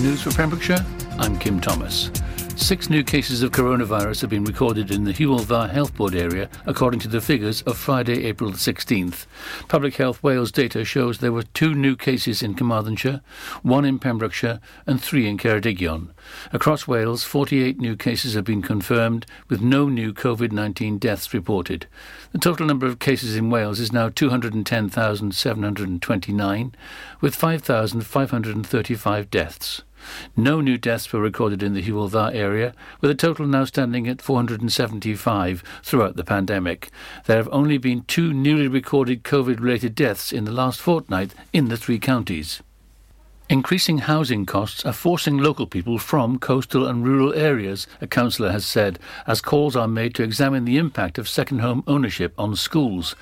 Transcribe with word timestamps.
news 0.00 0.22
for 0.22 0.30
Pembrokeshire, 0.30 0.84
I'm 1.18 1.38
Kim 1.38 1.60
Thomas. 1.60 2.10
Six 2.56 2.88
new 2.88 3.04
cases 3.04 3.42
of 3.42 3.52
coronavirus 3.52 4.22
have 4.22 4.30
been 4.30 4.44
recorded 4.44 4.90
in 4.90 5.04
the 5.04 5.12
Hywel 5.12 5.40
Dda 5.40 5.68
Health 5.70 5.94
Board 5.94 6.14
area, 6.14 6.48
according 6.64 7.00
to 7.00 7.08
the 7.08 7.20
figures 7.20 7.60
of 7.62 7.76
Friday, 7.76 8.24
April 8.24 8.52
16th. 8.52 9.26
Public 9.68 9.96
Health 9.96 10.22
Wales 10.22 10.50
data 10.50 10.82
shows 10.82 11.18
there 11.18 11.32
were 11.32 11.42
two 11.42 11.74
new 11.74 11.94
cases 11.94 12.42
in 12.42 12.54
Carmarthenshire, 12.54 13.20
one 13.62 13.84
in 13.84 13.98
Pembrokeshire, 13.98 14.58
and 14.86 15.02
three 15.02 15.28
in 15.28 15.36
Ceredigion. 15.36 16.14
Across 16.50 16.88
Wales, 16.88 17.24
48 17.24 17.78
new 17.78 17.94
cases 17.94 18.32
have 18.32 18.44
been 18.44 18.62
confirmed, 18.62 19.26
with 19.48 19.60
no 19.60 19.90
new 19.90 20.14
COVID 20.14 20.50
19 20.50 20.96
deaths 20.96 21.34
reported. 21.34 21.86
The 22.32 22.38
total 22.38 22.66
number 22.66 22.86
of 22.86 22.98
cases 22.98 23.36
in 23.36 23.50
Wales 23.50 23.78
is 23.78 23.92
now 23.92 24.08
210,729, 24.08 26.74
with 27.20 27.36
5,535 27.36 29.30
deaths. 29.30 29.82
No 30.36 30.60
new 30.60 30.78
deaths 30.78 31.12
were 31.12 31.20
recorded 31.20 31.62
in 31.62 31.74
the 31.74 31.82
Hywel 31.82 32.10
Dda 32.10 32.34
area, 32.34 32.74
with 33.00 33.10
a 33.10 33.14
total 33.14 33.46
now 33.46 33.64
standing 33.64 34.08
at 34.08 34.22
475 34.22 35.62
throughout 35.82 36.16
the 36.16 36.24
pandemic. 36.24 36.90
There 37.26 37.36
have 37.36 37.48
only 37.52 37.78
been 37.78 38.02
two 38.02 38.32
newly 38.32 38.68
recorded 38.68 39.24
COVID 39.24 39.60
related 39.60 39.94
deaths 39.94 40.32
in 40.32 40.44
the 40.44 40.52
last 40.52 40.80
fortnight 40.80 41.34
in 41.52 41.68
the 41.68 41.76
three 41.76 41.98
counties. 41.98 42.62
Increasing 43.48 43.98
housing 43.98 44.44
costs 44.44 44.84
are 44.84 44.92
forcing 44.92 45.38
local 45.38 45.68
people 45.68 45.98
from 45.98 46.40
coastal 46.40 46.84
and 46.84 47.06
rural 47.06 47.32
areas, 47.32 47.86
a 48.00 48.06
councillor 48.08 48.50
has 48.50 48.66
said, 48.66 48.98
as 49.24 49.40
calls 49.40 49.76
are 49.76 49.86
made 49.86 50.16
to 50.16 50.24
examine 50.24 50.64
the 50.64 50.78
impact 50.78 51.16
of 51.16 51.28
second 51.28 51.60
home 51.60 51.84
ownership 51.86 52.34
on 52.36 52.56
schools. 52.56 53.14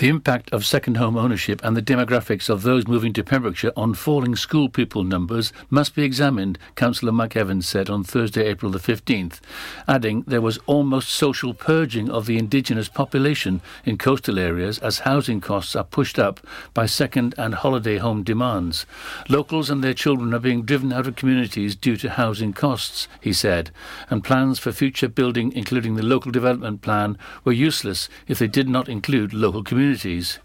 The 0.00 0.08
impact 0.08 0.50
of 0.50 0.64
second 0.64 0.96
home 0.96 1.18
ownership 1.18 1.60
and 1.62 1.76
the 1.76 1.82
demographics 1.82 2.48
of 2.48 2.62
those 2.62 2.88
moving 2.88 3.12
to 3.12 3.22
Pembrokeshire 3.22 3.74
on 3.76 3.92
falling 3.92 4.34
school 4.34 4.70
pupil 4.70 5.04
numbers 5.04 5.52
must 5.68 5.94
be 5.94 6.04
examined, 6.04 6.58
Councillor 6.74 7.12
Mike 7.12 7.36
Evans 7.36 7.68
said 7.68 7.90
on 7.90 8.02
Thursday, 8.02 8.46
April 8.46 8.72
the 8.72 8.78
15th, 8.78 9.40
adding 9.86 10.22
there 10.26 10.40
was 10.40 10.58
almost 10.64 11.10
social 11.10 11.52
purging 11.52 12.08
of 12.08 12.24
the 12.24 12.38
indigenous 12.38 12.88
population 12.88 13.60
in 13.84 13.98
coastal 13.98 14.38
areas 14.38 14.78
as 14.78 15.00
housing 15.00 15.38
costs 15.38 15.76
are 15.76 15.84
pushed 15.84 16.18
up 16.18 16.40
by 16.72 16.86
second 16.86 17.34
and 17.36 17.56
holiday 17.56 17.98
home 17.98 18.22
demands. 18.22 18.86
Locals 19.28 19.68
and 19.68 19.84
their 19.84 19.92
children 19.92 20.32
are 20.32 20.38
being 20.38 20.62
driven 20.62 20.94
out 20.94 21.06
of 21.06 21.16
communities 21.16 21.76
due 21.76 21.98
to 21.98 22.08
housing 22.08 22.54
costs, 22.54 23.06
he 23.20 23.34
said, 23.34 23.70
and 24.08 24.24
plans 24.24 24.58
for 24.58 24.72
future 24.72 25.08
building, 25.08 25.52
including 25.52 25.96
the 25.96 26.02
local 26.02 26.32
development 26.32 26.80
plan, 26.80 27.18
were 27.44 27.52
useless 27.52 28.08
if 28.28 28.38
they 28.38 28.48
did 28.48 28.66
not 28.66 28.88
include 28.88 29.34
local 29.34 29.62
communities 29.62 29.89
communities. 29.90 30.38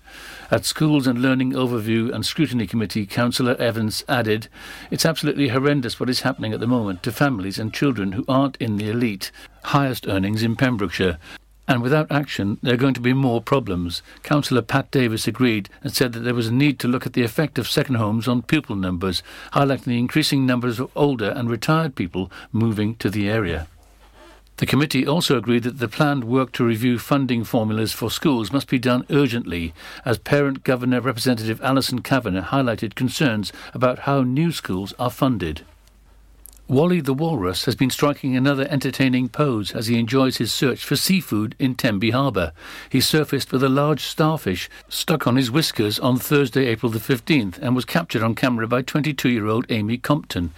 At 0.49 0.65
Schools 0.65 1.05
and 1.05 1.21
Learning 1.21 1.51
Overview 1.51 2.11
and 2.11 2.25
Scrutiny 2.25 2.65
Committee, 2.65 3.05
Councillor 3.05 3.55
Evans 3.57 4.03
added, 4.09 4.47
It's 4.89 5.05
absolutely 5.05 5.49
horrendous 5.49 5.99
what 5.99 6.09
is 6.09 6.21
happening 6.21 6.51
at 6.51 6.59
the 6.59 6.65
moment 6.65 7.03
to 7.03 7.11
families 7.11 7.59
and 7.59 7.71
children 7.71 8.13
who 8.13 8.25
aren't 8.27 8.57
in 8.57 8.77
the 8.77 8.89
elite, 8.89 9.31
highest 9.65 10.07
earnings 10.07 10.41
in 10.41 10.55
Pembrokeshire. 10.55 11.19
And 11.67 11.83
without 11.83 12.11
action, 12.11 12.57
there 12.63 12.73
are 12.73 12.77
going 12.77 12.95
to 12.95 13.01
be 13.01 13.13
more 13.13 13.39
problems. 13.39 14.01
Councillor 14.23 14.63
Pat 14.63 14.89
Davis 14.89 15.27
agreed 15.27 15.69
and 15.83 15.93
said 15.93 16.13
that 16.13 16.21
there 16.21 16.33
was 16.33 16.47
a 16.47 16.53
need 16.53 16.79
to 16.79 16.87
look 16.87 17.05
at 17.05 17.13
the 17.13 17.23
effect 17.23 17.59
of 17.59 17.67
second 17.67 17.95
homes 17.95 18.27
on 18.27 18.41
pupil 18.41 18.75
numbers, 18.75 19.21
highlighting 19.53 19.85
the 19.85 19.99
increasing 19.99 20.47
numbers 20.47 20.79
of 20.79 20.91
older 20.95 21.29
and 21.29 21.51
retired 21.51 21.95
people 21.95 22.31
moving 22.51 22.95
to 22.95 23.11
the 23.11 23.29
area. 23.29 23.67
The 24.57 24.65
committee 24.65 25.05
also 25.05 25.37
agreed 25.37 25.63
that 25.63 25.79
the 25.79 25.89
planned 25.89 26.23
work 26.23 26.53
to 26.53 26.63
review 26.63 26.97
funding 26.97 27.43
formulas 27.43 27.91
for 27.91 28.09
schools 28.09 28.53
must 28.53 28.69
be 28.69 28.79
done 28.79 29.05
urgently, 29.09 29.73
as 30.05 30.17
Parent 30.17 30.63
Governor 30.63 31.01
Representative 31.01 31.61
Alison 31.61 32.01
Kavanagh 32.01 32.45
highlighted 32.45 32.95
concerns 32.95 33.51
about 33.73 33.99
how 33.99 34.21
new 34.21 34.53
schools 34.53 34.93
are 34.97 35.09
funded. 35.09 35.63
Wally 36.67 36.99
the 36.99 37.13
Walrus 37.13 37.65
has 37.65 37.75
been 37.75 37.91
striking 37.91 38.35
another 38.35 38.65
entertaining 38.71 39.29
pose 39.29 39.71
as 39.71 39.85
he 39.85 39.99
enjoys 39.99 40.37
his 40.37 40.51
search 40.51 40.83
for 40.83 40.95
seafood 40.95 41.53
in 41.59 41.75
Tenby 41.75 42.09
Harbour. 42.09 42.53
He 42.89 42.99
surfaced 43.01 43.51
with 43.51 43.61
a 43.61 43.69
large 43.69 44.01
starfish 44.01 44.67
stuck 44.89 45.27
on 45.27 45.35
his 45.35 45.51
whiskers 45.51 45.99
on 45.99 46.17
Thursday, 46.17 46.65
April 46.65 46.91
the 46.91 46.97
15th, 46.97 47.59
and 47.59 47.75
was 47.75 47.85
captured 47.85 48.23
on 48.23 48.33
camera 48.33 48.67
by 48.67 48.81
22 48.81 49.29
year 49.29 49.45
old 49.45 49.67
Amy 49.69 49.99
Compton. 49.99 50.53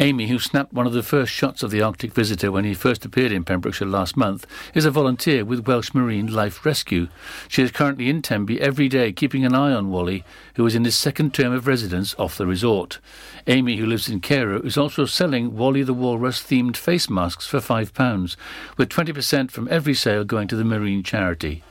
Amy, 0.00 0.26
who 0.26 0.40
snapped 0.40 0.72
one 0.72 0.88
of 0.88 0.94
the 0.94 1.02
first 1.02 1.30
shots 1.30 1.62
of 1.62 1.70
the 1.70 1.80
Arctic 1.80 2.12
visitor 2.12 2.50
when 2.50 2.64
he 2.64 2.74
first 2.74 3.04
appeared 3.04 3.30
in 3.30 3.44
Pembrokeshire 3.44 3.86
last 3.86 4.16
month, 4.16 4.48
is 4.74 4.84
a 4.84 4.90
volunteer 4.90 5.44
with 5.44 5.68
Welsh 5.68 5.94
Marine 5.94 6.26
Life 6.26 6.66
Rescue. 6.66 7.06
She 7.46 7.62
is 7.62 7.70
currently 7.70 8.08
in 8.08 8.20
Tenby 8.20 8.60
every 8.60 8.88
day, 8.88 9.12
keeping 9.12 9.44
an 9.44 9.54
eye 9.54 9.72
on 9.72 9.92
Wally, 9.92 10.24
who 10.56 10.66
is 10.66 10.74
in 10.74 10.84
his 10.84 10.96
second 10.96 11.32
term 11.32 11.52
of 11.52 11.68
residence 11.68 12.16
off 12.18 12.36
the 12.36 12.48
resort. 12.48 12.98
Amy, 13.46 13.76
who 13.76 13.86
lives 13.86 14.08
in 14.08 14.20
Cairo, 14.20 14.60
is 14.62 14.76
also 14.76 15.04
selling 15.04 15.51
Wally 15.52 15.82
the 15.82 15.94
Walrus 15.94 16.42
themed 16.42 16.76
face 16.76 17.08
masks 17.08 17.46
for 17.46 17.58
£5, 17.58 18.36
with 18.76 18.88
20% 18.88 19.50
from 19.50 19.68
every 19.70 19.94
sale 19.94 20.24
going 20.24 20.48
to 20.48 20.56
the 20.56 20.64
marine 20.64 21.02
charity. 21.02 21.62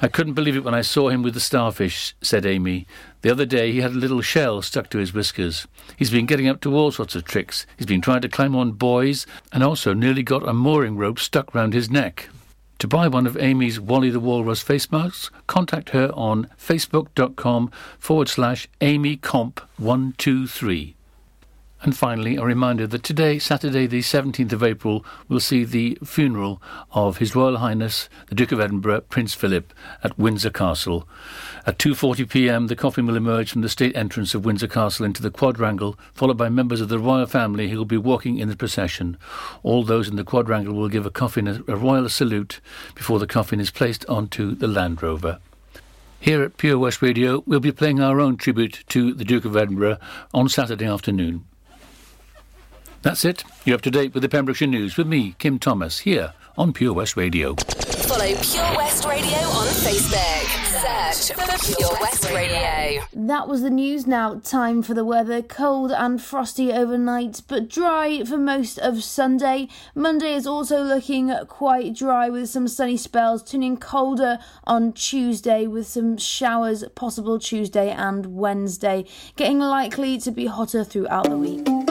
I 0.00 0.08
couldn't 0.08 0.34
believe 0.34 0.56
it 0.56 0.64
when 0.64 0.74
I 0.74 0.82
saw 0.82 1.08
him 1.08 1.22
with 1.22 1.34
the 1.34 1.40
starfish, 1.40 2.14
said 2.20 2.44
Amy. 2.44 2.86
The 3.22 3.30
other 3.30 3.46
day 3.46 3.72
he 3.72 3.80
had 3.80 3.92
a 3.92 3.94
little 3.94 4.20
shell 4.20 4.60
stuck 4.62 4.90
to 4.90 4.98
his 4.98 5.14
whiskers. 5.14 5.66
He's 5.96 6.10
been 6.10 6.26
getting 6.26 6.48
up 6.48 6.60
to 6.62 6.74
all 6.74 6.90
sorts 6.90 7.14
of 7.14 7.24
tricks. 7.24 7.66
He's 7.76 7.86
been 7.86 8.00
trying 8.00 8.22
to 8.22 8.28
climb 8.28 8.56
on 8.56 8.72
buoys 8.72 9.26
and 9.52 9.62
also 9.62 9.94
nearly 9.94 10.22
got 10.22 10.48
a 10.48 10.52
mooring 10.52 10.96
rope 10.96 11.18
stuck 11.18 11.54
round 11.54 11.72
his 11.72 11.90
neck. 11.90 12.28
To 12.80 12.88
buy 12.88 13.06
one 13.06 13.28
of 13.28 13.36
Amy's 13.36 13.78
Wally 13.78 14.10
the 14.10 14.18
Walrus 14.18 14.60
face 14.60 14.90
masks, 14.90 15.30
contact 15.46 15.90
her 15.90 16.10
on 16.14 16.48
facebook.com 16.58 17.70
forward 17.98 18.28
slash 18.28 18.66
amycomp123. 18.80 20.94
And 21.84 21.96
finally, 21.96 22.36
a 22.36 22.44
reminder 22.44 22.86
that 22.86 23.02
today, 23.02 23.40
Saturday, 23.40 23.88
the 23.88 24.02
17th 24.02 24.52
of 24.52 24.62
April, 24.62 25.04
will 25.28 25.40
see 25.40 25.64
the 25.64 25.98
funeral 26.04 26.62
of 26.92 27.18
His 27.18 27.34
Royal 27.34 27.56
Highness 27.56 28.08
the 28.28 28.36
Duke 28.36 28.52
of 28.52 28.60
Edinburgh, 28.60 29.00
Prince 29.02 29.34
Philip, 29.34 29.74
at 30.04 30.16
Windsor 30.16 30.50
Castle. 30.50 31.08
At 31.66 31.78
2:40 31.78 32.30
p.m., 32.30 32.68
the 32.68 32.76
coffin 32.76 33.04
will 33.04 33.16
emerge 33.16 33.50
from 33.50 33.62
the 33.62 33.68
state 33.68 33.96
entrance 33.96 34.32
of 34.32 34.44
Windsor 34.44 34.68
Castle 34.68 35.04
into 35.04 35.22
the 35.22 35.30
quadrangle, 35.30 35.98
followed 36.14 36.38
by 36.38 36.48
members 36.48 36.80
of 36.80 36.88
the 36.88 37.00
royal 37.00 37.26
family 37.26 37.70
who 37.70 37.78
will 37.78 37.84
be 37.84 37.96
walking 37.96 38.38
in 38.38 38.48
the 38.48 38.56
procession. 38.56 39.16
All 39.64 39.82
those 39.82 40.08
in 40.08 40.14
the 40.14 40.22
quadrangle 40.22 40.74
will 40.74 40.88
give 40.88 41.04
a 41.04 41.10
coffin 41.10 41.48
a, 41.48 41.64
a 41.66 41.74
royal 41.74 42.08
salute 42.08 42.60
before 42.94 43.18
the 43.18 43.26
coffin 43.26 43.58
is 43.58 43.72
placed 43.72 44.06
onto 44.06 44.54
the 44.54 44.68
Land 44.68 45.02
Rover. 45.02 45.40
Here 46.20 46.44
at 46.44 46.58
Pure 46.58 46.78
West 46.78 47.02
Radio, 47.02 47.42
we'll 47.44 47.58
be 47.58 47.72
playing 47.72 47.98
our 47.98 48.20
own 48.20 48.36
tribute 48.36 48.84
to 48.90 49.12
the 49.12 49.24
Duke 49.24 49.44
of 49.44 49.56
Edinburgh 49.56 49.98
on 50.32 50.48
Saturday 50.48 50.86
afternoon. 50.86 51.44
That's 53.02 53.24
it. 53.24 53.42
You're 53.64 53.74
up 53.74 53.82
to 53.82 53.90
date 53.90 54.14
with 54.14 54.22
the 54.22 54.28
Pembrokeshire 54.28 54.68
News 54.68 54.96
with 54.96 55.08
me, 55.08 55.34
Kim 55.38 55.58
Thomas, 55.58 56.00
here 56.00 56.34
on 56.56 56.72
Pure 56.72 56.92
West 56.92 57.16
Radio. 57.16 57.56
Follow 57.56 58.26
Pure 58.26 58.76
West 58.76 59.04
Radio 59.04 59.38
on 59.38 59.66
Facebook. 59.66 60.62
Search 61.12 61.36
for 61.36 61.76
Pure 61.76 62.00
West 62.00 62.30
Radio. 62.30 63.02
That 63.12 63.48
was 63.48 63.62
the 63.62 63.70
news. 63.70 64.06
Now, 64.06 64.38
time 64.38 64.82
for 64.82 64.94
the 64.94 65.04
weather. 65.04 65.42
Cold 65.42 65.90
and 65.90 66.22
frosty 66.22 66.72
overnight, 66.72 67.42
but 67.48 67.68
dry 67.68 68.22
for 68.24 68.38
most 68.38 68.78
of 68.78 69.02
Sunday. 69.02 69.68
Monday 69.96 70.34
is 70.34 70.46
also 70.46 70.82
looking 70.82 71.34
quite 71.48 71.94
dry 71.94 72.28
with 72.28 72.50
some 72.50 72.68
sunny 72.68 72.96
spells, 72.96 73.42
turning 73.42 73.76
colder 73.78 74.38
on 74.64 74.92
Tuesday 74.92 75.66
with 75.66 75.88
some 75.88 76.16
showers 76.16 76.84
possible 76.94 77.40
Tuesday 77.40 77.90
and 77.90 78.36
Wednesday, 78.36 79.04
getting 79.34 79.58
likely 79.58 80.18
to 80.18 80.30
be 80.30 80.46
hotter 80.46 80.84
throughout 80.84 81.24
the 81.24 81.36
week. 81.36 81.81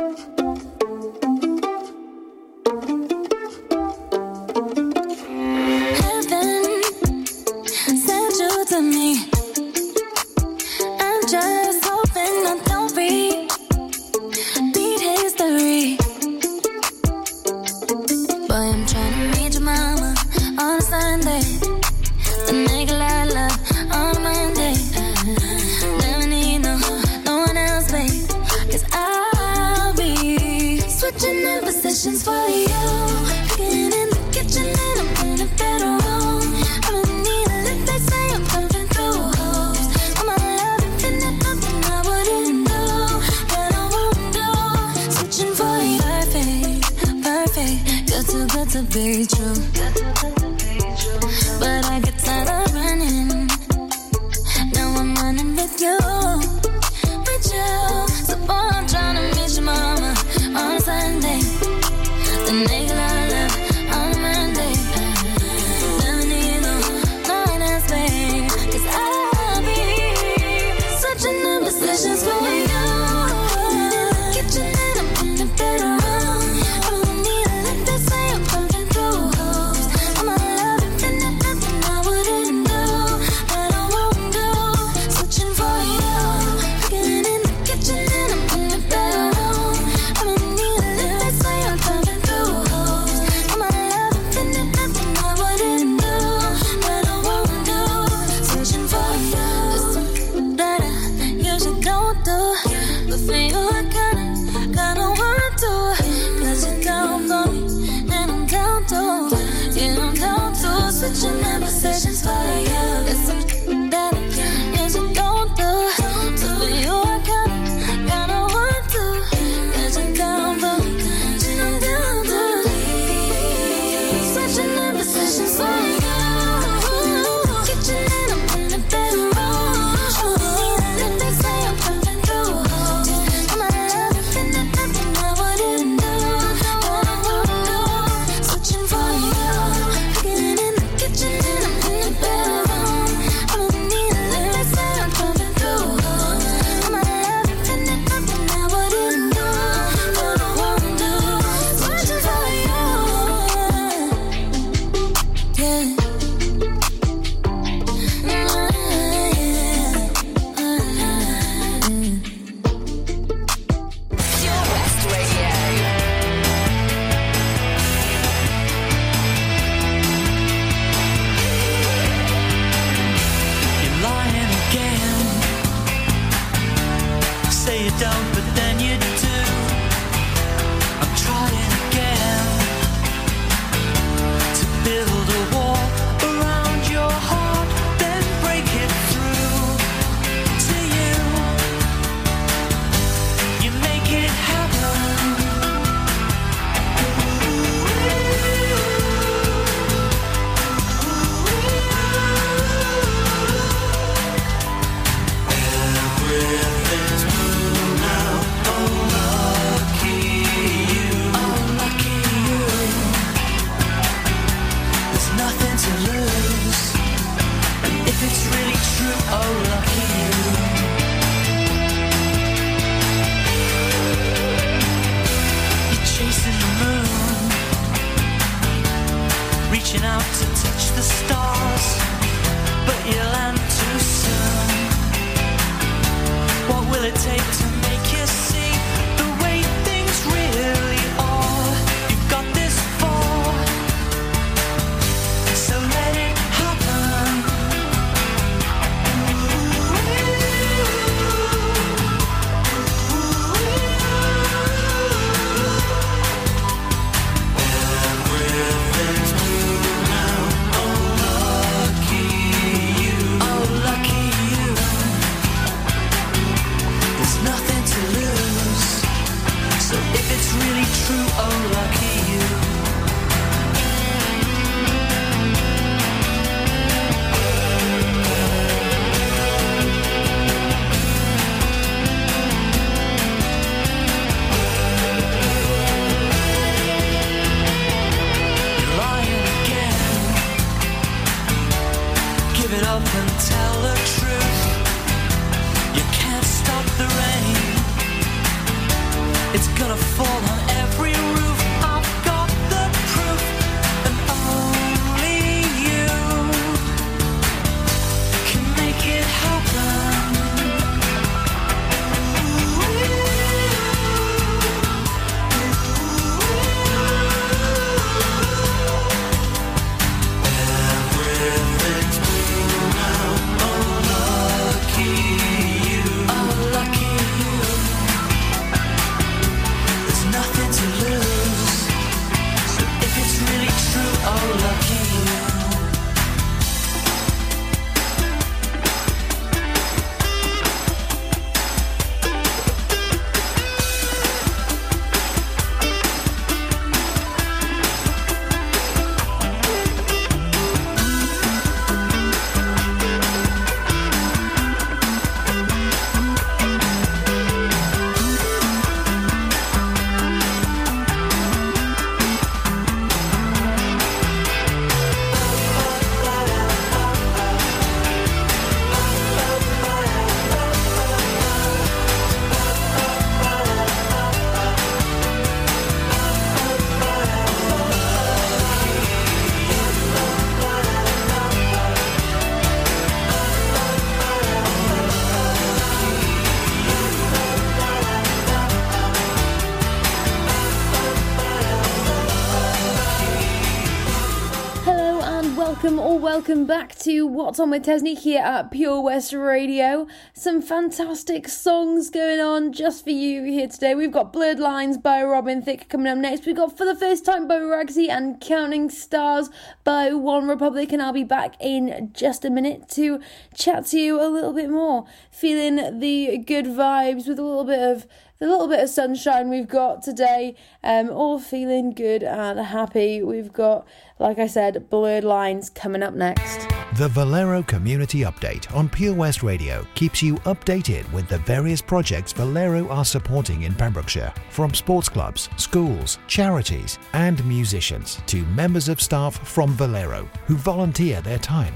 On 397.60 397.70
with 397.70 397.86
Tesni 397.86 398.18
here 398.18 398.42
at 398.42 398.72
Pure 398.72 399.02
West 399.02 399.34
Radio. 399.34 400.08
Some 400.34 400.62
fantastic 400.62 401.50
songs 401.50 402.10
going 402.10 402.40
on 402.40 402.72
just 402.72 403.04
for 403.04 403.10
you 403.10 403.44
here 403.44 403.68
today. 403.68 403.94
We've 403.94 404.12
got 404.12 404.32
Blurred 404.32 404.60
Lines 404.60 404.98
by 404.98 405.22
Robin 405.22 405.62
Thicke 405.62 405.90
coming 405.90 406.08
up 406.08 406.18
next. 406.18 406.46
We've 406.46 406.56
got 406.56 406.78
For 406.78 406.86
the 406.86 406.96
First 406.96 407.26
Time 407.26 407.50
by 407.50 407.56
Ragsy 407.56 408.10
and 408.10 408.40
Counting 408.40 408.90
Stars 408.90 409.50
by 409.84 410.14
One 410.14 410.48
Republic, 410.48 410.94
and 410.94 411.02
I'll 411.02 411.12
be 411.12 411.26
back 411.26 411.56
in 411.60 412.12
just 412.14 412.46
a 412.46 412.50
minute 412.50 412.88
to 412.92 413.20
chat 413.54 413.88
to 413.88 414.00
you 414.00 414.22
a 414.22 414.30
little 414.30 414.54
bit 414.54 414.70
more. 414.70 415.06
Feeling 415.30 416.00
the 416.00 416.38
good 416.38 416.66
vibes 416.66 417.28
with 417.28 417.38
a 417.38 417.44
little 417.44 417.66
bit 417.66 417.80
of 417.80 418.08
the 418.42 418.48
little 418.48 418.68
bit 418.68 418.80
of 418.80 418.90
sunshine 418.90 419.52
we've 419.52 419.68
got 419.68 420.02
today, 420.02 420.56
um, 420.84 421.12
all 421.12 421.40
feeling 421.40 421.92
good 421.92 422.24
and 422.24 422.60
happy. 422.60 423.22
We've 423.22 423.54
got, 423.54 423.88
like 424.18 424.40
I 424.40 424.48
said, 424.48 424.90
blurred 424.90 425.24
lines 425.24 425.70
coming 425.70 426.02
up 426.02 426.16
next. 426.16 426.68
The 426.98 427.08
Valero 427.08 427.62
Community 427.62 428.22
Update 428.22 428.76
on 428.76 428.90
Pure 428.90 429.14
West 429.14 429.44
Radio 429.44 429.86
keeps 429.94 430.24
you 430.24 430.38
updated 430.38 431.10
with 431.14 431.28
the 431.28 431.38
various 431.38 431.84
projects 431.84 432.34
Valero 432.34 432.90
are 432.90 433.06
supporting 433.06 433.62
in 433.62 433.76
Pembrokeshire, 433.76 434.34
from 434.50 434.74
sports 434.74 435.08
clubs, 435.08 435.48
schools, 435.58 436.18
charities, 436.26 436.98
and 437.14 437.46
musicians 437.46 438.20
to 438.26 438.44
members 438.46 438.90
of 438.90 439.00
staff 439.00 439.48
from 439.48 439.70
Valero 439.74 440.28
who 440.48 440.56
volunteer 440.58 441.22
their 441.22 441.38
time 441.38 441.76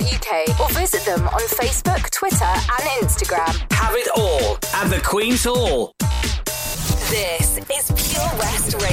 or 0.00 0.68
visit 0.70 1.02
them 1.06 1.26
on 1.28 1.40
Facebook, 1.48 2.10
Twitter, 2.10 2.44
and 2.44 2.84
Instagram. 3.00 3.72
Have 3.72 3.94
it 3.94 4.08
all 4.14 4.58
at 4.74 4.90
the 4.90 5.00
Queen's 5.02 5.44
Hall. 5.44 5.94
This 7.08 7.56
is 7.56 8.12
Pure 8.12 8.38
West 8.38 8.74
Radio. 8.74 8.85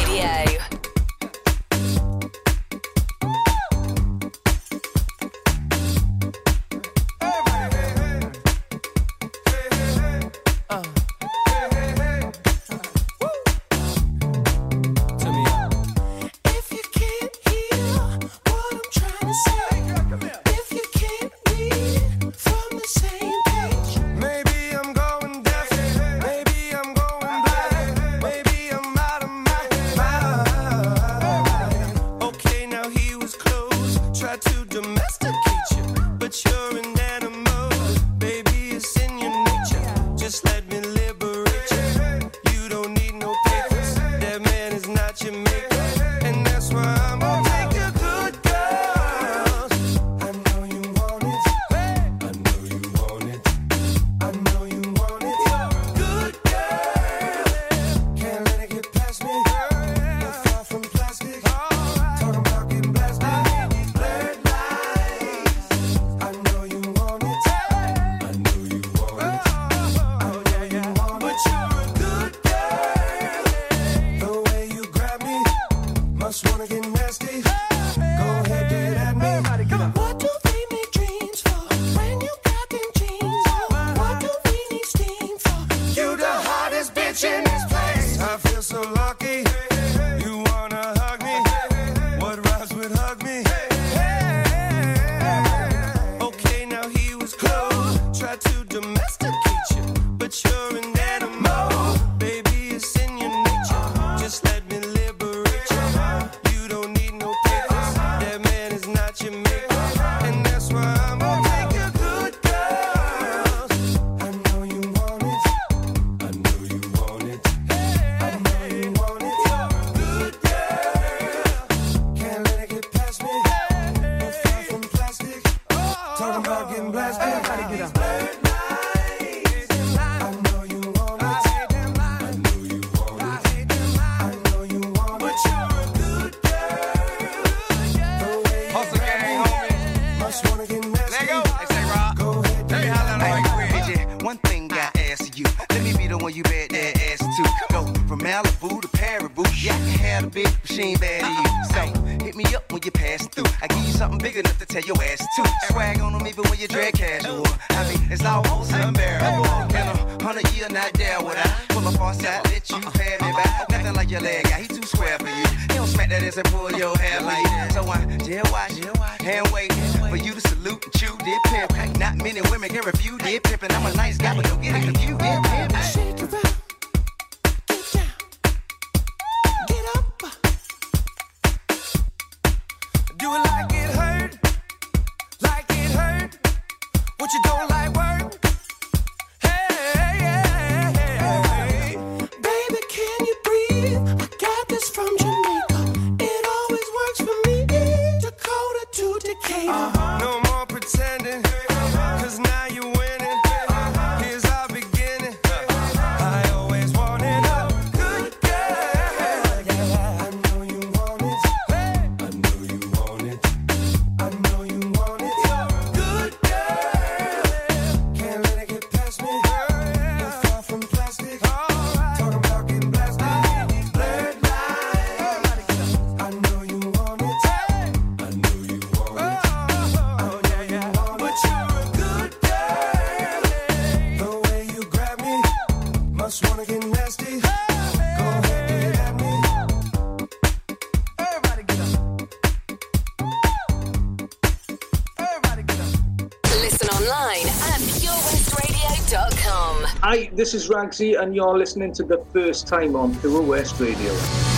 This 250.54 250.66
is 250.66 250.70
Ragsy, 250.70 251.20
and 251.20 251.36
you're 251.36 251.58
listening 251.58 251.94
to 251.94 252.04
the 252.04 252.24
first 252.32 252.68
time 252.68 252.96
on 252.96 253.20
Pure 253.22 253.42
West 253.42 253.80
Radio. 253.80 254.53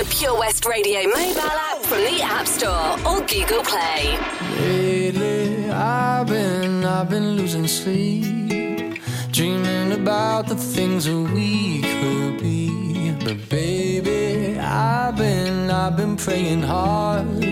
the 0.00 0.06
Pure 0.06 0.38
West 0.38 0.64
Radio 0.64 1.02
mobile 1.08 1.40
app 1.42 1.82
from 1.82 1.98
the 1.98 2.22
App 2.22 2.46
Store 2.46 2.92
or 3.06 3.20
Google 3.26 3.62
Play. 3.62 4.18
Lately, 4.58 5.68
I've 5.68 6.26
been, 6.26 6.84
I've 6.86 7.10
been 7.10 7.32
losing 7.36 7.66
sleep, 7.66 8.98
dreaming 9.30 9.92
about 9.92 10.48
the 10.48 10.54
things 10.54 11.04
that 11.04 11.30
we 11.34 11.82
could 11.82 12.38
be. 12.40 13.12
But 13.22 13.46
baby, 13.50 14.58
I've 14.58 15.16
been, 15.16 15.70
I've 15.70 15.98
been 15.98 16.16
praying 16.16 16.62
hard. 16.62 17.44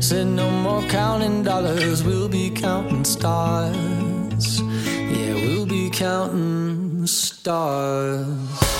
Said 0.00 0.28
no 0.28 0.48
more 0.50 0.82
counting 0.88 1.42
dollars, 1.42 2.02
we'll 2.02 2.30
be 2.30 2.48
counting 2.48 3.04
stars. 3.04 4.62
Yeah, 4.62 5.34
we'll 5.34 5.66
be 5.66 5.90
counting 5.90 7.06
stars. 7.06 8.73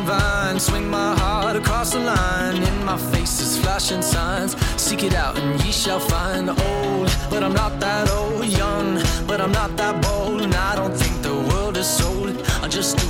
and 0.00 0.08
vine. 0.08 0.60
Swing 0.60 0.88
my 0.88 1.14
heart 1.16 1.56
across 1.56 1.92
the 1.92 2.00
line. 2.00 2.62
In 2.62 2.84
my 2.84 2.96
face 2.96 3.40
is 3.40 3.58
flashing 3.58 4.02
signs. 4.02 4.56
Seek 4.80 5.02
it 5.02 5.14
out 5.14 5.38
and 5.38 5.62
ye 5.64 5.72
shall 5.72 6.00
find. 6.00 6.48
Old, 6.48 7.08
but 7.30 7.42
I'm 7.42 7.52
not 7.52 7.80
that 7.80 8.10
old. 8.10 8.46
Young, 8.46 9.02
but 9.26 9.40
I'm 9.40 9.52
not 9.52 9.76
that 9.76 10.02
bold. 10.02 10.42
And 10.42 10.54
I 10.54 10.74
don't 10.76 10.94
think 10.94 11.22
the 11.22 11.34
world 11.50 11.76
is 11.76 11.86
sold. 11.86 12.36
I 12.62 12.68
just 12.68 12.98
do 12.98 13.09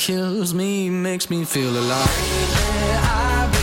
kills 0.00 0.54
me, 0.54 0.88
makes 0.88 1.28
me 1.28 1.44
feel 1.44 1.76
alive. 1.78 2.06
Baby, 3.52 3.59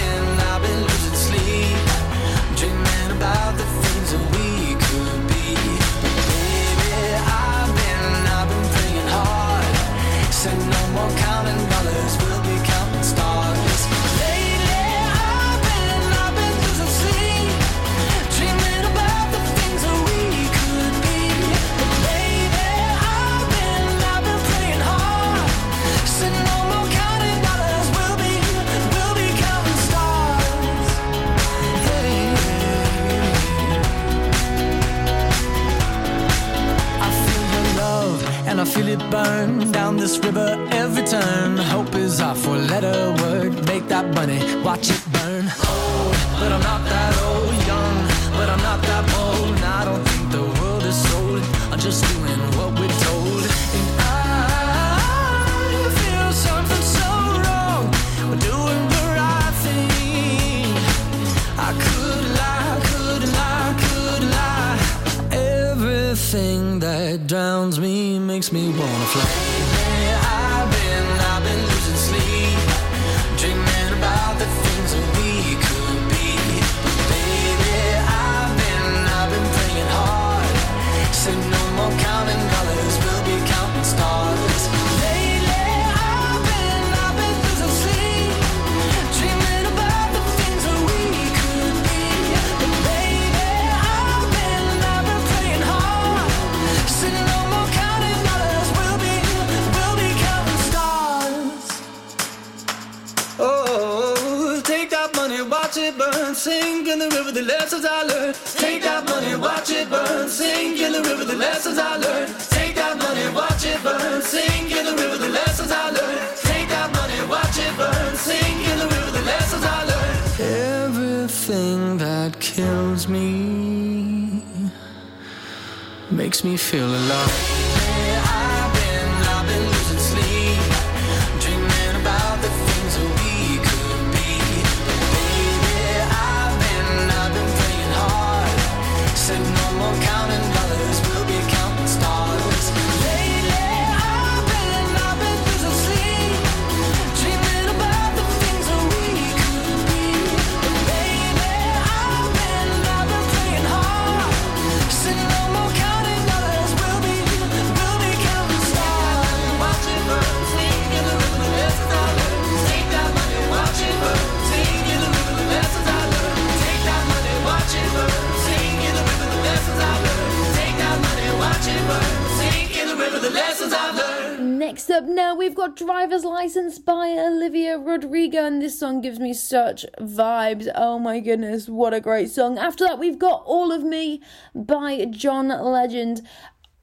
Rodrigo, 177.98 178.46
and 178.46 178.62
this 178.62 178.80
song 178.80 179.02
gives 179.02 179.20
me 179.20 179.34
such 179.34 179.84
vibes. 180.00 180.70
Oh 180.76 181.00
my 181.00 181.20
goodness, 181.20 181.68
what 181.68 181.96
a 181.96 182.00
great 182.00 182.30
song. 182.30 182.60
After 182.60 182.84
that, 182.84 183.00
we've 183.00 183.18
got 183.18 183.42
All 183.44 183.72
of 183.72 183.84
Me 183.84 184.22
by 184.54 185.06
John 185.06 185.48
Legend 185.48 186.22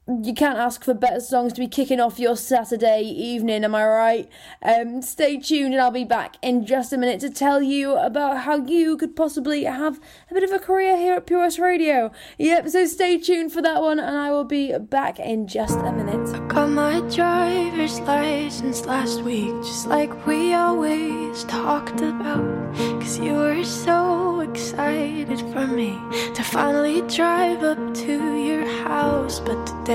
you 0.07 0.35
can't 0.35 0.59
ask 0.59 0.83
for 0.83 0.93
better 0.93 1.19
songs 1.19 1.53
to 1.53 1.59
be 1.59 1.67
kicking 1.67 1.99
off 1.99 2.19
your 2.19 2.37
Saturday 2.37 3.01
evening, 3.01 3.63
am 3.63 3.73
I 3.73 3.85
right? 3.85 4.29
Um, 4.61 5.01
stay 5.01 5.37
tuned 5.37 5.73
and 5.73 5.81
I'll 5.81 5.89
be 5.89 6.03
back 6.03 6.35
in 6.43 6.63
just 6.63 6.93
a 6.93 6.97
minute 6.97 7.19
to 7.21 7.29
tell 7.31 7.63
you 7.63 7.95
about 7.95 8.41
how 8.41 8.63
you 8.63 8.97
could 8.97 9.15
possibly 9.15 9.63
have 9.63 9.99
a 10.29 10.33
bit 10.35 10.43
of 10.43 10.51
a 10.51 10.59
career 10.59 10.95
here 10.95 11.15
at 11.15 11.25
Pure 11.25 11.39
West 11.39 11.57
Radio. 11.57 12.11
Yep, 12.37 12.69
so 12.69 12.85
stay 12.85 13.17
tuned 13.17 13.51
for 13.51 13.63
that 13.63 13.81
one 13.81 13.99
and 13.99 14.15
I 14.15 14.29
will 14.29 14.43
be 14.43 14.77
back 14.77 15.19
in 15.19 15.47
just 15.47 15.79
a 15.79 15.91
minute. 15.91 16.29
I 16.35 16.39
got 16.49 16.69
my 16.69 16.99
driver's 17.09 17.99
license 18.01 18.85
last 18.85 19.23
week, 19.23 19.55
just 19.63 19.87
like 19.87 20.27
we 20.27 20.53
always 20.53 21.45
talked 21.45 22.01
about. 22.01 22.75
Cause 23.01 23.17
you 23.17 23.33
were 23.33 23.63
so 23.63 24.41
excited 24.41 25.39
for 25.51 25.65
me 25.65 25.97
to 26.35 26.43
finally 26.43 27.01
drive 27.07 27.63
up 27.63 27.93
to 27.95 28.37
your 28.37 28.65
house, 28.83 29.39
but 29.39 29.65
today. 29.65 29.94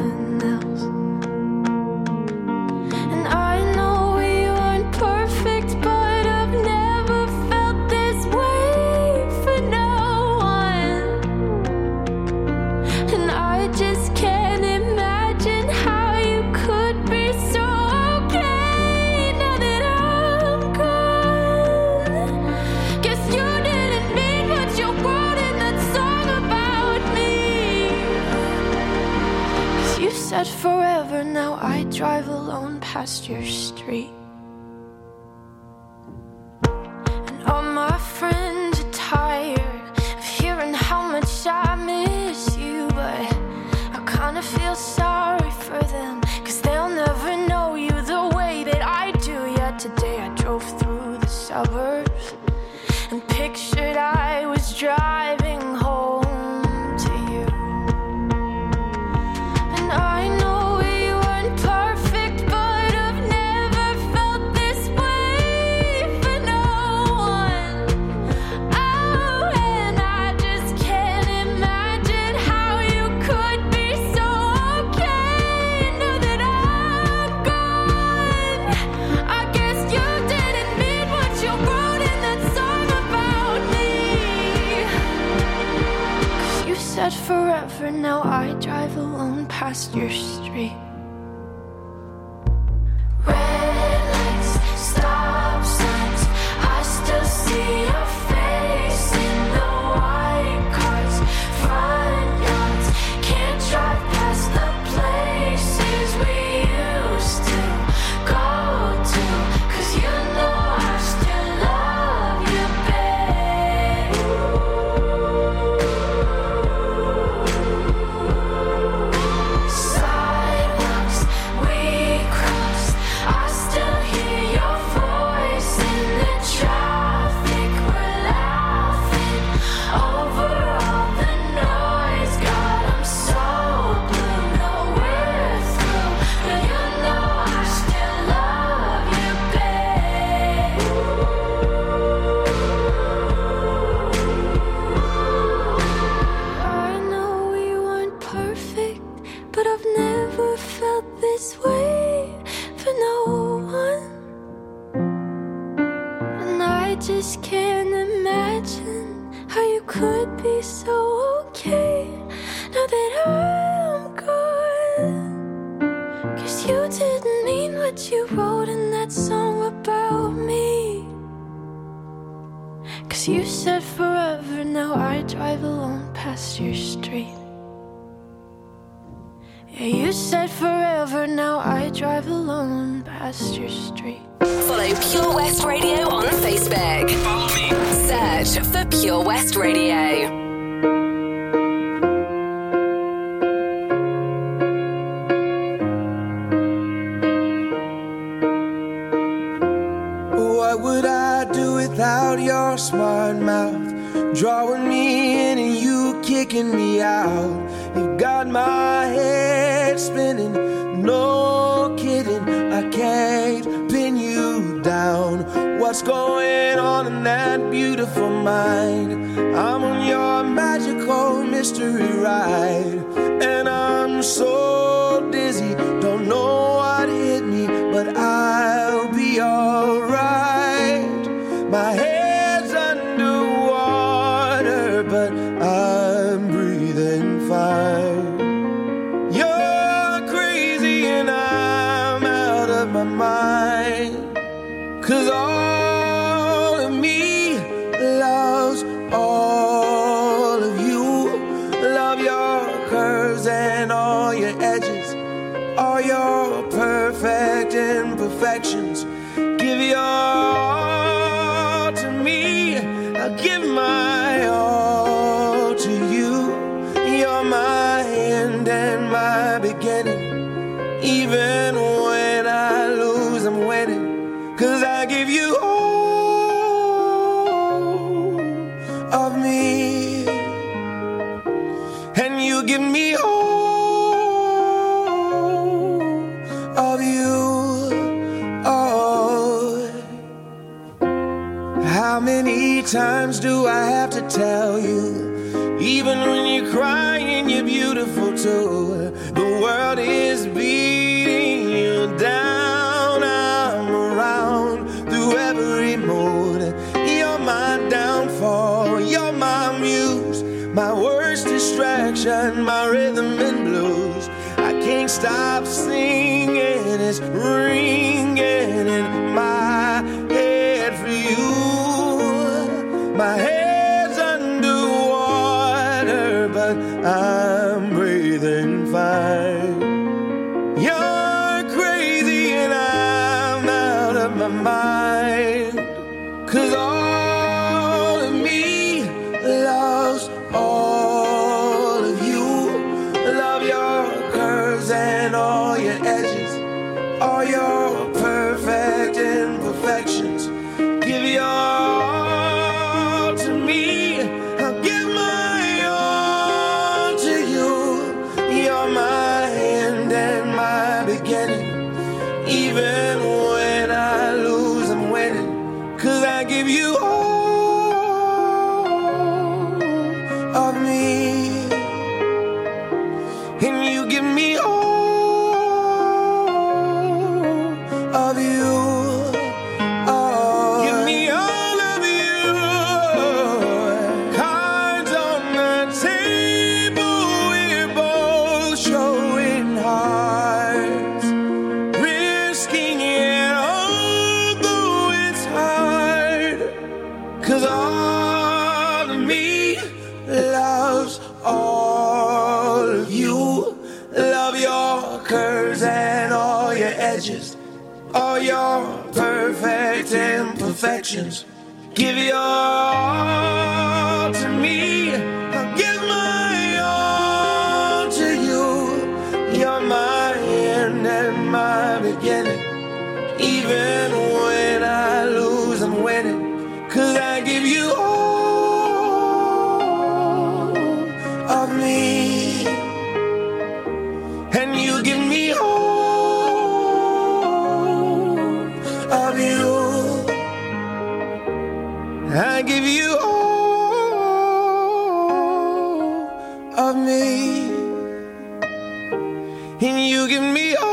And 449.83 450.07
you 450.07 450.27
give 450.27 450.43
me 450.43 450.75
all 450.75 450.85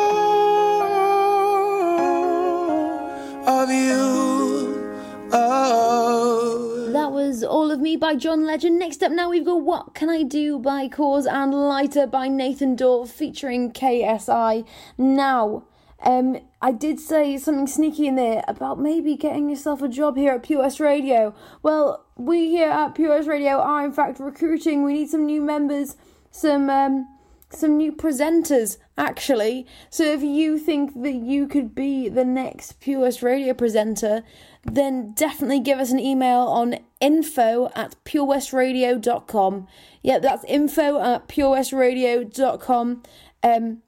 of 3.47 3.69
you. 3.69 5.29
Oh. 5.31 6.89
That 6.95 7.13
was 7.13 7.45
All 7.45 7.71
of 7.71 7.81
Me 7.81 7.97
by 7.97 8.15
John 8.15 8.47
Legend. 8.47 8.79
Next 8.79 9.03
up 9.03 9.13
now 9.13 9.29
we've 9.29 9.45
got 9.45 9.61
What 9.61 9.95
Can 9.95 10.09
I 10.09 10.23
Do 10.23 10.59
by 10.59 10.89
Corrs 10.89 11.31
and 11.31 11.53
Lighter 11.53 12.07
by 12.07 12.29
Nathan 12.29 12.77
Dawe 12.77 13.05
featuring 13.05 13.73
KSI. 13.73 14.67
Now, 14.97 15.65
um, 16.03 16.39
I 16.63 16.73
did 16.73 16.99
say 16.99 17.37
something 17.37 17.67
sneaky 17.67 18.07
in 18.07 18.17
there 18.17 18.43
about 18.49 18.81
maybe 18.81 19.17
getting 19.17 19.51
yourself 19.51 19.83
a 19.83 19.89
job 19.89 20.17
here 20.17 20.33
at 20.33 20.49
West 20.49 20.81
Radio. 20.81 21.35
Well, 21.63 22.07
we 22.17 22.49
here 22.49 22.71
at 22.71 22.99
West 22.99 23.29
Radio 23.29 23.59
are 23.59 23.85
in 23.85 23.93
fact 23.93 24.19
recruiting. 24.19 24.83
We 24.83 24.95
need 24.95 25.11
some 25.11 25.27
new 25.27 25.43
members, 25.43 25.95
some 26.31 26.71
um, 26.71 27.07
some 27.51 27.77
new 27.77 27.93
presenters 27.93 28.79
actually. 28.97 29.67
So 29.91 30.05
if 30.05 30.23
you 30.23 30.59
think 30.59 31.03
that 31.03 31.15
you 31.15 31.47
could 31.47 31.75
be 31.75 32.09
the 32.09 32.25
next 32.25 32.81
Pure 32.81 33.01
West 33.01 33.23
Radio 33.23 33.55
presenter, 33.55 34.23
then 34.65 35.13
definitely 35.13 35.61
give 35.61 35.79
us 35.79 35.91
an 35.91 36.01
email 36.01 36.41
on 36.41 36.79
info 37.01 37.71
at 37.75 37.97
purewestradio.com. 38.05 39.67
Yep, 40.03 40.23
that's 40.23 40.45
info 40.45 41.01
at 41.01 41.29
purewestradio.com. 41.29 43.03
Um, 43.43 43.83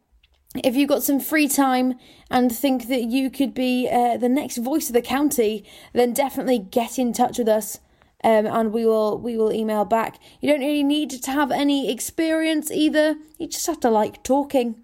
if 0.65 0.75
you've 0.75 0.89
got 0.89 1.03
some 1.03 1.21
free 1.21 1.49
time 1.49 1.95
and 2.31 2.55
think 2.55 2.89
that 2.89 3.05
you 3.05 3.31
could 3.31 3.55
be 3.55 3.89
uh, 3.89 4.17
the 4.17 4.29
next 4.29 4.57
voice 4.59 4.89
of 4.89 4.95
the 4.95 5.03
county, 5.03 5.65
then 5.93 6.13
definitely 6.13 6.59
get 6.59 6.99
in 6.99 7.13
touch 7.13 7.39
with 7.39 7.49
us. 7.49 7.79
Um, 8.23 8.47
and 8.47 8.73
we 8.73 8.85
will 8.85 9.19
we 9.19 9.37
will 9.37 9.53
email 9.53 9.85
back. 9.85 10.19
You 10.41 10.51
don't 10.51 10.61
really 10.61 10.85
need 10.85 11.11
to 11.11 11.31
have 11.31 11.51
any 11.51 11.91
experience 11.91 12.71
either. 12.71 13.17
You 13.39 13.49
just 13.49 13.67
have 13.67 13.81
to 13.81 13.91
like 13.91 14.23
talking. 14.23 14.77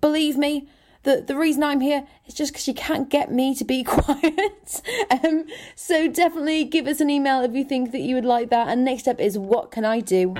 Believe 0.00 0.36
me, 0.36 0.68
the 1.04 1.22
the 1.24 1.36
reason 1.36 1.62
I'm 1.62 1.80
here 1.80 2.06
is 2.26 2.34
just 2.34 2.52
because 2.52 2.66
you 2.66 2.74
can't 2.74 3.08
get 3.08 3.30
me 3.30 3.54
to 3.54 3.64
be 3.64 3.84
quiet. 3.96 4.82
um, 5.10 5.44
so 5.76 6.08
definitely 6.08 6.64
give 6.64 6.86
us 6.86 7.00
an 7.00 7.10
email 7.10 7.42
if 7.42 7.54
you 7.54 7.64
think 7.64 7.92
that 7.92 8.00
you 8.00 8.16
would 8.16 8.24
like 8.24 8.50
that. 8.50 8.68
And 8.68 8.84
next 8.84 9.06
up 9.06 9.20
is 9.20 9.38
what 9.38 9.70
can 9.70 9.84
I 9.84 10.00
do? 10.00 10.34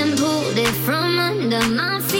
and 0.00 0.18
pulled 0.18 0.56
it 0.56 0.74
from 0.86 1.18
under 1.18 1.62
my 1.68 2.00
feet. 2.00 2.19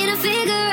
in 0.00 0.08
a 0.08 0.16
figure 0.16 0.69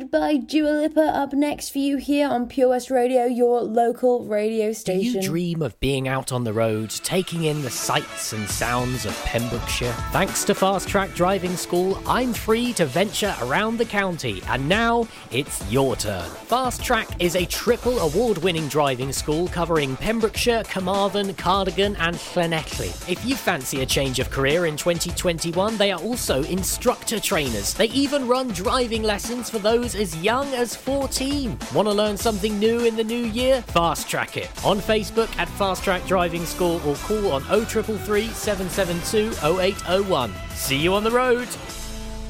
Goodbye 0.00 0.38
Dua 0.38 0.70
Lipa 0.70 1.02
up 1.02 1.34
next 1.34 1.68
for 1.68 1.78
you 1.78 1.98
here 1.98 2.26
on 2.26 2.48
Pure 2.48 2.70
West 2.70 2.90
Radio, 2.90 3.26
your 3.26 3.60
local 3.60 4.24
radio 4.24 4.72
station. 4.72 5.12
Do 5.12 5.18
you 5.18 5.22
dream 5.22 5.60
of 5.60 5.78
being 5.78 6.08
out 6.08 6.32
on 6.32 6.42
the 6.42 6.54
road, 6.54 6.88
taking 6.88 7.44
in 7.44 7.60
the 7.60 7.68
sights 7.68 8.32
and 8.32 8.48
sounds 8.48 9.04
of 9.04 9.14
Pembrokeshire? 9.24 9.92
Thanks 10.10 10.42
to 10.44 10.54
Fast 10.54 10.88
Track 10.88 11.12
Driving 11.12 11.54
School, 11.54 12.02
I'm 12.06 12.32
free 12.32 12.72
to 12.74 12.86
venture 12.86 13.36
around 13.42 13.76
the 13.76 13.84
county, 13.84 14.42
and 14.48 14.66
now 14.66 15.06
it's 15.32 15.70
your 15.70 15.96
turn. 15.96 16.24
Fast 16.46 16.82
Track 16.82 17.20
is 17.20 17.36
a 17.36 17.44
triple 17.44 17.98
award 17.98 18.38
winning 18.38 18.68
driving 18.68 19.12
school 19.12 19.48
covering 19.48 19.96
Pembrokeshire, 19.96 20.64
Carmarthen, 20.64 21.34
Cardigan, 21.34 21.94
and 21.96 22.16
Llanelli. 22.16 22.88
If 23.06 23.22
you 23.26 23.36
fancy 23.36 23.82
a 23.82 23.86
change 23.86 24.18
of 24.18 24.30
career 24.30 24.64
in 24.64 24.78
2021, 24.78 25.76
they 25.76 25.92
are 25.92 26.00
also 26.00 26.42
instructor 26.44 27.20
trainers. 27.20 27.74
They 27.74 27.88
even 27.88 28.26
run 28.26 28.48
driving 28.48 29.02
lessons 29.02 29.50
for 29.50 29.58
those 29.58 29.89
as 29.94 30.16
young 30.22 30.46
as 30.54 30.74
14. 30.76 31.58
Want 31.74 31.88
to 31.88 31.94
learn 31.94 32.16
something 32.16 32.58
new 32.58 32.84
in 32.84 32.96
the 32.96 33.04
new 33.04 33.24
year? 33.26 33.62
Fast 33.62 34.08
track 34.08 34.36
it 34.36 34.50
on 34.64 34.78
Facebook 34.78 35.28
at 35.38 35.48
Fast 35.50 35.84
Track 35.84 36.06
Driving 36.06 36.44
School 36.44 36.80
or 36.86 36.94
call 36.96 37.32
on 37.32 37.42
0333 37.42 38.28
772 38.28 39.32
0801. 39.60 40.32
See 40.54 40.76
you 40.76 40.94
on 40.94 41.04
the 41.04 41.10
road. 41.10 41.48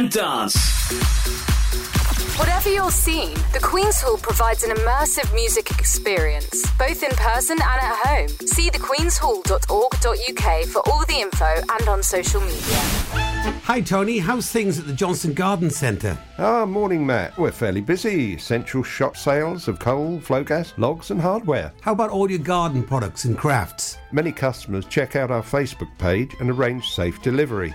and 0.00 0.10
dance. 0.10 0.56
Whatever 2.38 2.70
your 2.70 2.90
scene, 2.90 3.34
the 3.52 3.60
Queen's 3.62 4.00
Hall 4.00 4.16
provides 4.16 4.64
an 4.64 4.74
immersive 4.74 5.32
music 5.34 5.70
experience, 5.70 6.64
both 6.78 7.02
in 7.02 7.10
person 7.10 7.58
and 7.60 7.82
at 7.82 7.96
home. 8.06 8.28
See 8.46 8.70
thequeenshall.org.uk 8.70 10.66
for 10.68 10.88
all 10.90 11.04
the 11.04 11.20
info 11.20 11.54
and 11.74 11.88
on 11.88 12.02
social 12.02 12.40
media. 12.40 12.80
Hi, 13.64 13.82
Tony. 13.82 14.18
How's 14.18 14.50
things 14.50 14.78
at 14.78 14.86
the 14.86 14.94
Johnson 14.94 15.34
Garden 15.34 15.68
Centre? 15.68 16.16
Ah, 16.38 16.64
morning, 16.64 17.04
Matt. 17.04 17.36
We're 17.38 17.52
fairly 17.52 17.82
busy. 17.82 18.38
Central 18.38 18.82
shop 18.82 19.18
sales 19.18 19.68
of 19.68 19.78
coal, 19.78 20.18
Flogas, 20.20 20.72
logs, 20.78 21.10
and 21.10 21.20
hardware. 21.20 21.74
How 21.82 21.92
about 21.92 22.08
all 22.10 22.30
your 22.30 22.38
garden 22.38 22.82
products 22.84 23.26
and 23.26 23.36
crafts? 23.36 23.98
Many 24.12 24.32
customers 24.32 24.86
check 24.86 25.14
out 25.14 25.30
our 25.30 25.42
Facebook 25.42 25.90
page 25.98 26.34
and 26.40 26.50
arrange 26.50 26.88
safe 26.88 27.20
delivery. 27.20 27.74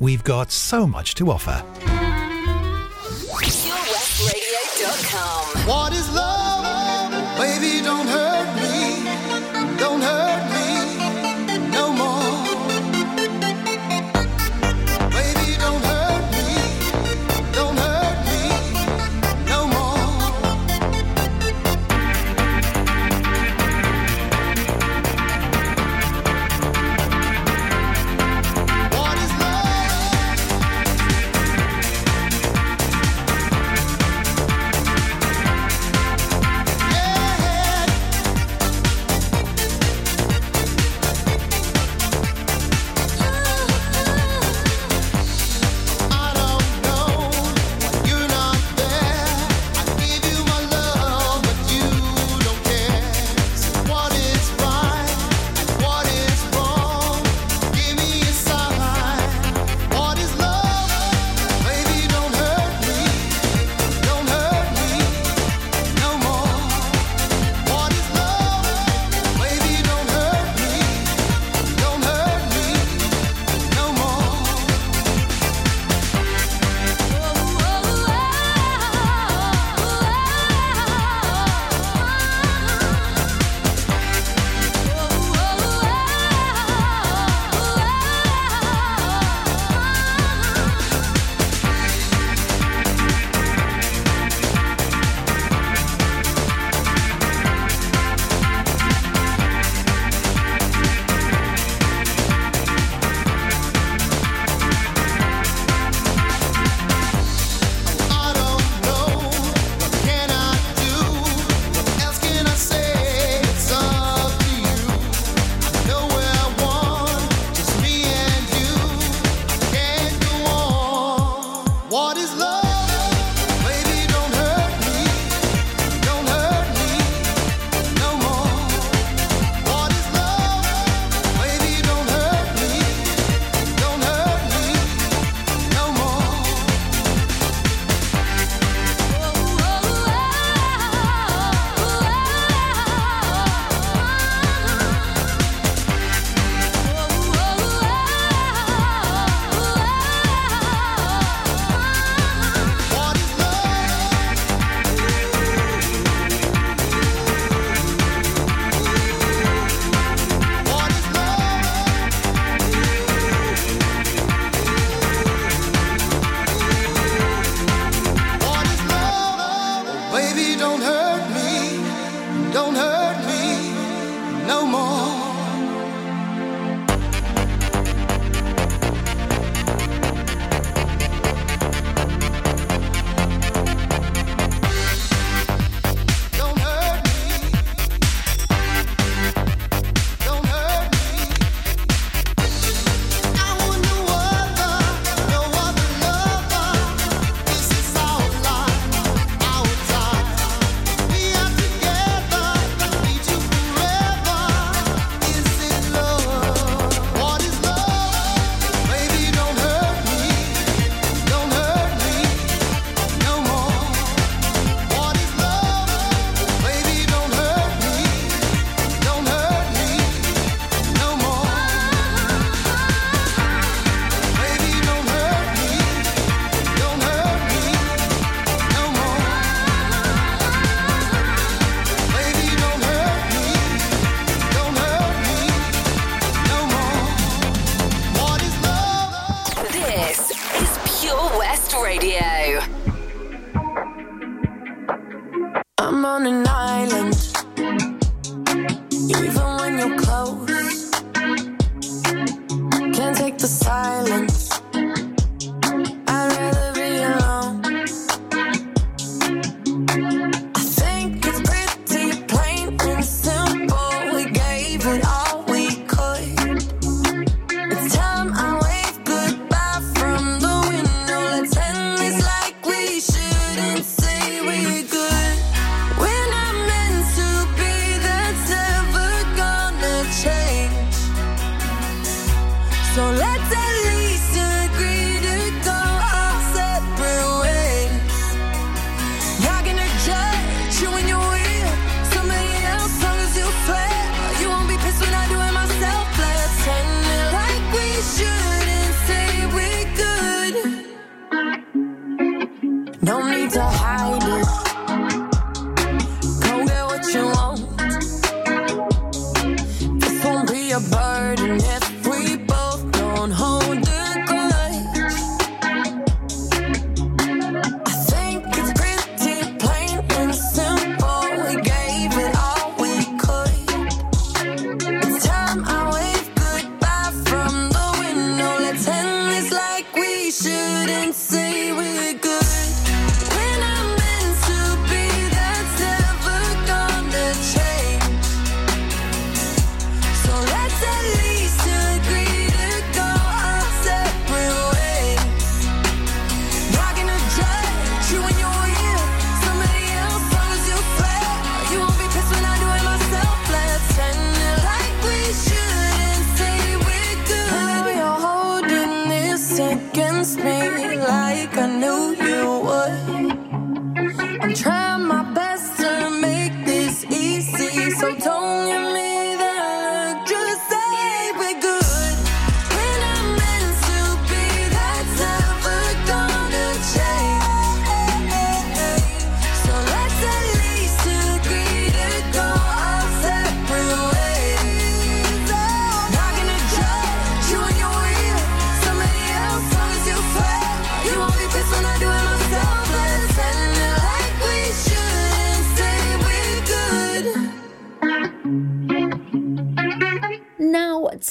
We've 0.00 0.24
got 0.24 0.50
so 0.50 0.86
much 0.86 1.14
to 1.16 1.30
offer. 1.30 1.62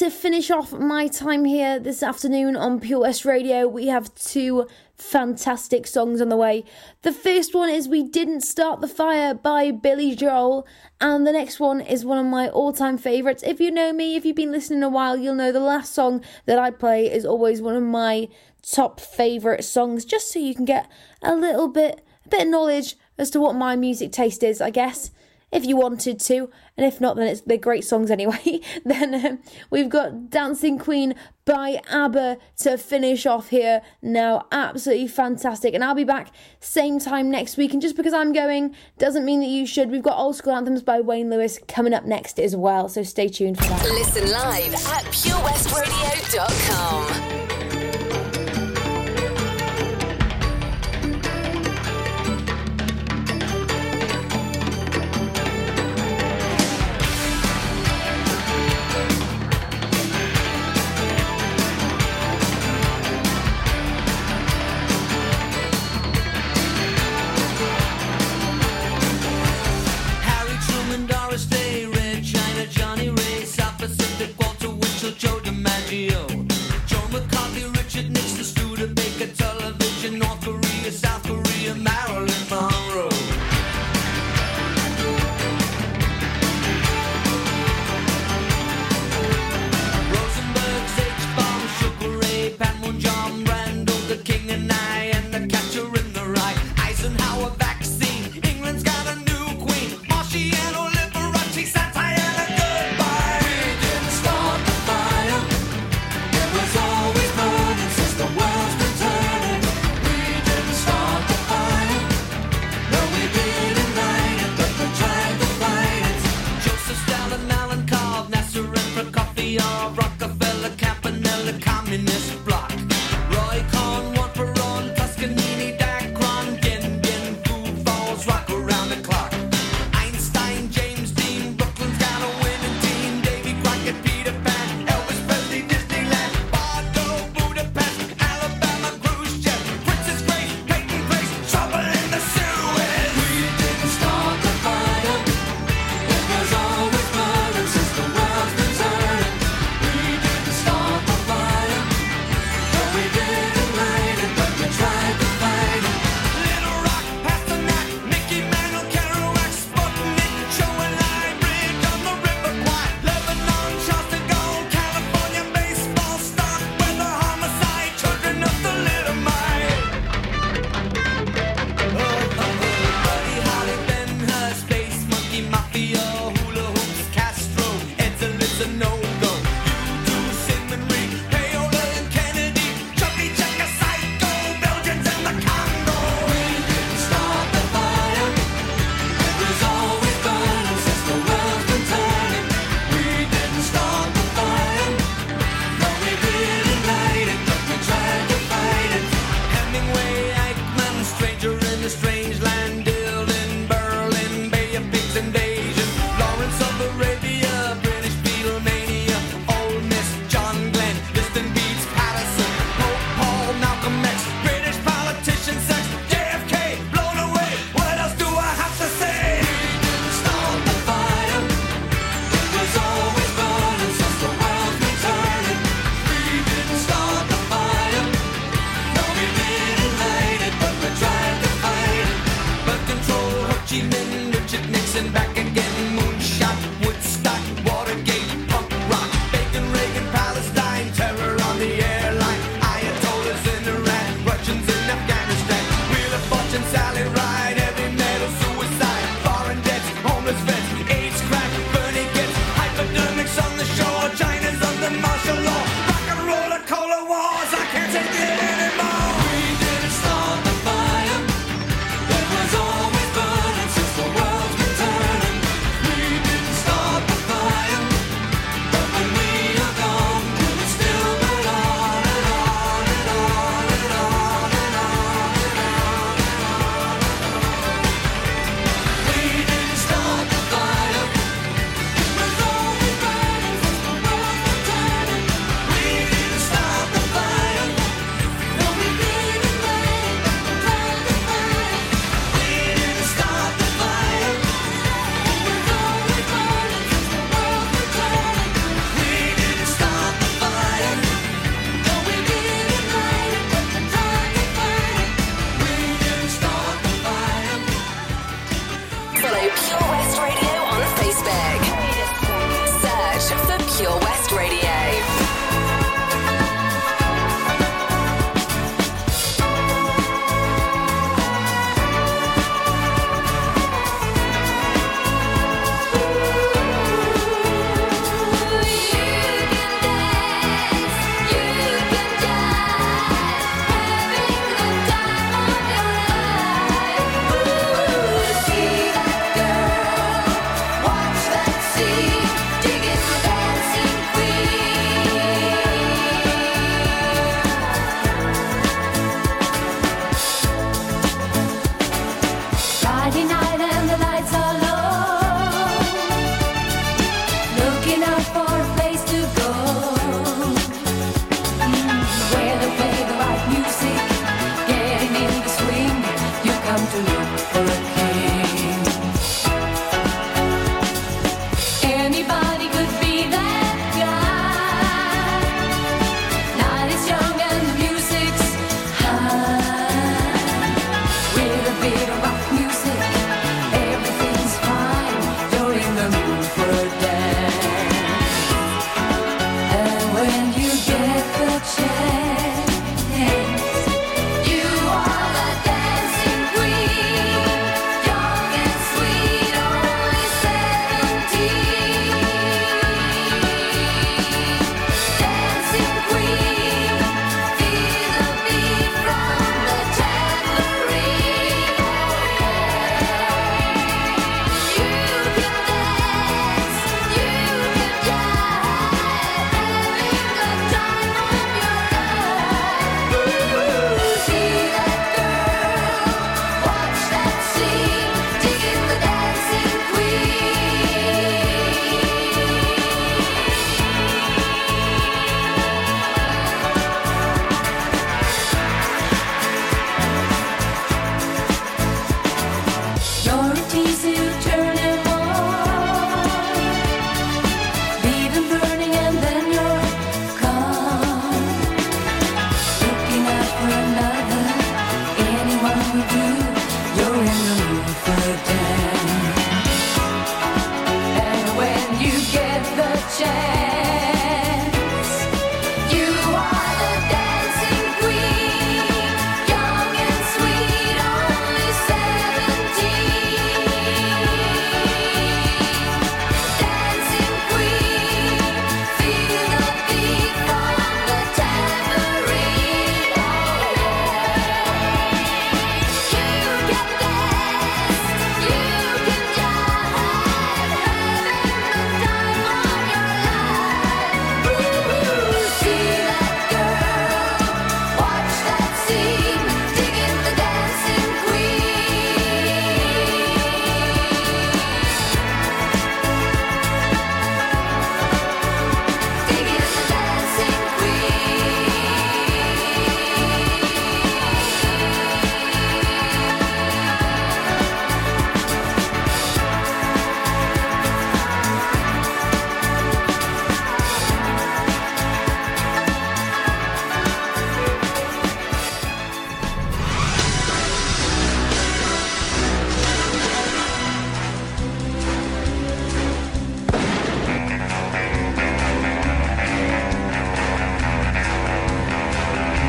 To 0.10 0.16
finish 0.16 0.50
off 0.50 0.74
my 0.74 1.08
time 1.08 1.46
here 1.46 1.80
this 1.80 2.02
afternoon 2.02 2.56
on 2.56 2.80
Pure 2.80 3.02
West 3.02 3.26
Radio, 3.26 3.68
we 3.68 3.88
have 3.88 4.14
two 4.16 4.66
fantastic 4.96 5.86
songs 5.86 6.20
on 6.20 6.30
the 6.30 6.36
way. 6.36 6.64
The 7.04 7.12
first 7.12 7.54
one 7.54 7.70
is 7.70 7.88
We 7.88 8.02
Didn't 8.02 8.42
Start 8.42 8.82
the 8.82 8.88
Fire 8.88 9.36
by 9.36 9.70
Billy 9.70 10.16
Joel, 10.16 10.66
and 11.00 11.28
the 11.28 11.32
next 11.32 11.60
one 11.60 11.80
is 11.80 12.06
one 12.06 12.18
of 12.18 12.26
my 12.26 12.50
all 12.50 12.74
time 12.74 12.98
favourites. 12.98 13.44
If 13.44 13.60
you 13.60 13.70
know 13.70 13.94
me, 13.94 14.16
if 14.16 14.26
you've 14.26 14.36
been 14.36 14.52
listening 14.52 14.82
a 14.82 14.90
while, 14.90 15.16
you'll 15.16 15.36
know 15.36 15.52
the 15.52 15.60
last 15.60 15.94
song 15.94 16.24
that 16.48 16.58
I 16.58 16.72
play 16.72 17.12
is 17.12 17.24
always 17.24 17.62
one 17.62 17.76
of 17.76 17.84
my 17.84 18.30
top 18.64 19.00
favourite 19.00 19.64
songs, 19.64 20.06
just 20.06 20.32
so 20.32 20.40
you 20.40 20.56
can 20.56 20.66
get 20.66 20.90
a 21.22 21.36
little 21.36 21.68
bit, 21.68 22.04
a 22.26 22.30
bit 22.30 22.42
of 22.44 22.48
knowledge 22.48 22.96
as 23.20 23.30
to 23.32 23.40
what 23.40 23.54
my 23.54 23.76
music 23.76 24.12
taste 24.12 24.42
is, 24.42 24.60
I 24.60 24.72
guess 24.72 25.12
if 25.52 25.66
you 25.66 25.76
wanted 25.76 26.20
to, 26.22 26.50
and 26.78 26.86
if 26.86 27.02
not, 27.02 27.16
then 27.16 27.26
it's 27.28 27.42
they're 27.42 27.58
great 27.58 27.84
songs 27.84 28.12
anyway. 28.12 28.62
then 28.86 29.26
um, 29.26 29.40
we've 29.70 29.90
got 29.90 30.30
Dancing 30.30 30.78
Queen 30.78 31.16
by 31.46 31.82
ABBA 31.90 32.38
to 32.58 32.78
finish 32.78 33.26
off 33.26 33.50
here. 33.50 33.82
Now, 34.02 34.48
absolutely 34.52 35.08
fantastic, 35.08 35.74
and 35.74 35.84
I'll 35.84 35.96
be 35.96 36.04
back 36.04 36.32
same 36.60 37.00
time 37.00 37.32
next 37.32 37.58
week. 37.58 37.74
And 37.74 37.82
just 37.82 37.96
because 37.96 38.14
I'm 38.14 38.34
going 38.34 38.76
doesn't 38.98 39.26
mean 39.26 39.40
that 39.40 39.48
you 39.48 39.66
should. 39.66 39.90
We've 39.92 40.04
got 40.04 40.18
old 40.18 40.36
school 40.36 40.54
anthems 40.54 40.84
by 40.84 41.00
Wayne 41.02 41.30
Lewis 41.30 41.60
coming 41.68 41.94
up 41.94 42.06
next 42.06 42.40
as 42.40 42.56
well, 42.56 42.88
so 42.88 43.04
stay 43.04 43.28
tuned 43.28 43.58
for 43.58 43.66
that. 43.66 43.84
Listen 43.84 44.32
live 44.32 44.74
at 44.74 45.04
purewestradio.com. 45.06 47.49